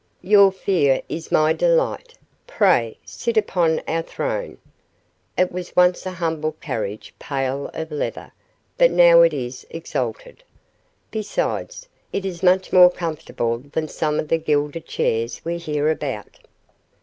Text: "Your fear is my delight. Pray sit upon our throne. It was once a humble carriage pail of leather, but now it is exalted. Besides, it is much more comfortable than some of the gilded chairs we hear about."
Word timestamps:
"Your 0.23 0.51
fear 0.51 1.03
is 1.09 1.31
my 1.31 1.53
delight. 1.53 2.15
Pray 2.47 2.97
sit 3.05 3.37
upon 3.37 3.83
our 3.87 4.01
throne. 4.01 4.57
It 5.37 5.51
was 5.51 5.75
once 5.75 6.07
a 6.07 6.11
humble 6.13 6.53
carriage 6.53 7.13
pail 7.19 7.69
of 7.75 7.91
leather, 7.91 8.31
but 8.79 8.89
now 8.89 9.21
it 9.21 9.31
is 9.31 9.67
exalted. 9.69 10.41
Besides, 11.11 11.87
it 12.11 12.25
is 12.25 12.41
much 12.41 12.73
more 12.73 12.89
comfortable 12.89 13.59
than 13.59 13.87
some 13.87 14.19
of 14.19 14.27
the 14.27 14.39
gilded 14.39 14.87
chairs 14.87 15.45
we 15.45 15.59
hear 15.59 15.91
about." 15.91 16.39